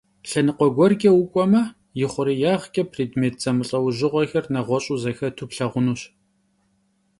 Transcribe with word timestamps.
Lhenıkhue 0.29 0.67
guerç'e 0.77 1.11
vuk'ueme, 1.15 1.63
yixhurêyağç'e 1.99 2.83
prêdmêt 2.91 3.35
zemılh'eujığuexer 3.43 4.45
neğueş'u 4.53 4.95
zexetu 5.03 5.45
plhağunuş. 5.49 6.01